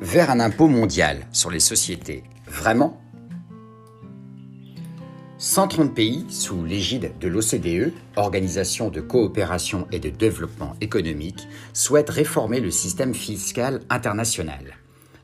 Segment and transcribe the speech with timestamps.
[0.00, 2.24] vers un impôt mondial sur les sociétés.
[2.46, 3.00] Vraiment?
[5.38, 12.60] 130 pays sous l'égide de l'OCDE, Organisation de coopération et de développement économique, souhaitent réformer
[12.60, 14.76] le système fiscal international.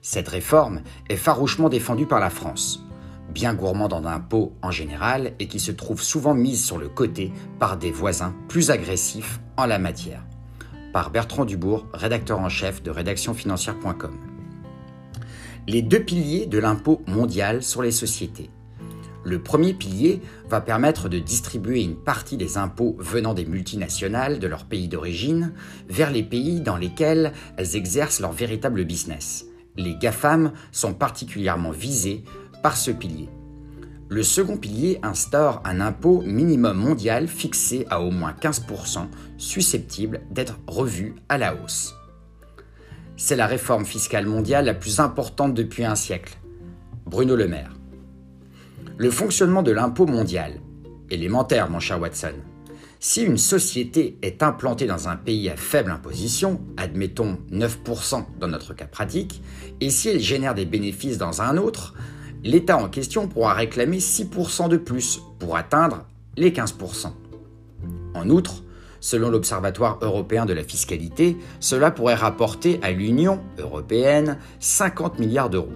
[0.02, 2.84] Cette réforme est farouchement défendue par la France,
[3.32, 7.32] bien gourmande en impôts en général et qui se trouve souvent mise sur le côté
[7.58, 10.25] par des voisins plus agressifs en la matière.
[10.93, 14.32] Par Bertrand Dubourg, rédacteur en chef de rédactionfinancière.com.
[15.68, 18.50] Les deux piliers de l'impôt mondial sur les sociétés
[19.25, 24.46] le premier pilier va permettre de distribuer une partie des impôts venant des multinationales de
[24.46, 25.52] leur pays d'origine
[25.88, 29.46] vers les pays dans lesquels elles exercent leur véritable business.
[29.76, 32.24] Les GAFAM sont particulièrement visés
[32.62, 33.28] par ce pilier.
[34.08, 39.06] Le second pilier instaure un impôt minimum mondial fixé à au moins 15%,
[39.38, 41.94] susceptible d'être revu à la hausse.
[43.24, 46.36] C'est la réforme fiscale mondiale la plus importante depuis un siècle.
[47.06, 47.70] Bruno Le Maire.
[48.96, 50.54] Le fonctionnement de l'impôt mondial.
[51.08, 52.32] Élémentaire, mon cher Watson.
[52.98, 58.74] Si une société est implantée dans un pays à faible imposition, admettons 9% dans notre
[58.74, 59.40] cas pratique,
[59.80, 61.94] et si elle génère des bénéfices dans un autre,
[62.42, 66.06] l'État en question pourra réclamer 6% de plus pour atteindre
[66.36, 67.12] les 15%.
[68.14, 68.64] En outre,
[69.03, 75.72] selon l'Observatoire européen de la fiscalité, cela pourrait rapporter à l'Union européenne 50 milliards d'euros.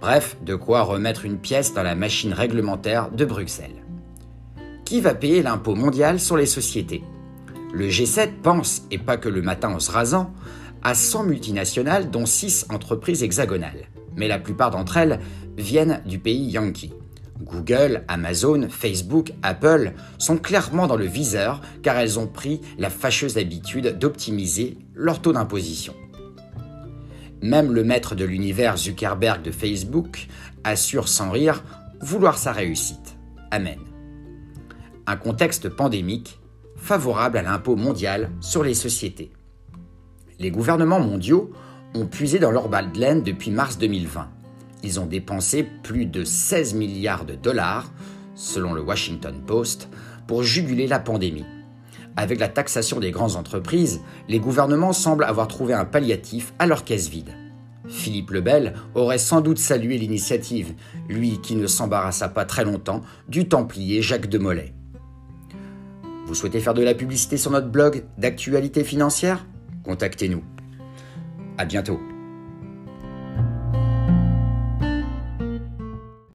[0.00, 3.84] Bref, de quoi remettre une pièce dans la machine réglementaire de Bruxelles.
[4.86, 7.02] Qui va payer l'impôt mondial sur les sociétés?
[7.74, 10.32] Le G7 pense, et pas que le matin en se rasant,
[10.82, 13.88] à 100 multinationales dont 6 entreprises hexagonales.
[14.16, 15.20] Mais la plupart d'entre elles
[15.56, 16.92] viennent du pays Yankee.
[17.42, 23.36] Google, Amazon, Facebook, Apple sont clairement dans le viseur car elles ont pris la fâcheuse
[23.36, 25.94] habitude d'optimiser leur taux d'imposition.
[27.42, 30.28] Même le maître de l'univers Zuckerberg de Facebook
[30.64, 31.64] assure sans rire
[32.00, 33.16] vouloir sa réussite.
[33.50, 33.78] Amen.
[35.06, 36.38] Un contexte pandémique
[36.76, 39.32] favorable à l'impôt mondial sur les sociétés.
[40.38, 41.50] Les gouvernements mondiaux
[41.94, 44.28] ont puisé dans leur balle de laine depuis mars 2020.
[44.82, 47.92] Ils ont dépensé plus de 16 milliards de dollars,
[48.34, 49.88] selon le Washington Post,
[50.26, 51.46] pour juguler la pandémie.
[52.16, 56.84] Avec la taxation des grandes entreprises, les gouvernements semblent avoir trouvé un palliatif à leur
[56.84, 57.30] caisse vide.
[57.88, 60.74] Philippe le Bel aurait sans doute salué l'initiative,
[61.08, 64.74] lui qui ne s'embarrassa pas très longtemps du Templier Jacques de Molay.
[66.26, 69.46] Vous souhaitez faire de la publicité sur notre blog d'actualité financière?
[69.84, 70.42] Contactez-nous.
[71.58, 72.00] À bientôt.